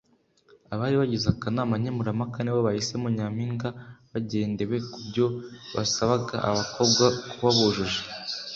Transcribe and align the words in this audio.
abari 0.73 0.95
bagize 1.01 1.25
akanama 1.33 1.73
nkemurampaka 1.81 2.37
nibo 2.41 2.59
bahisemo 2.67 3.07
Nyampinga 3.17 3.69
hagendewe 4.11 4.75
kubyo 4.91 5.25
basabaga 5.75 6.35
aba 6.47 6.53
bakowa 6.59 7.07
kuba 7.29 7.49
bujuje 7.57 7.99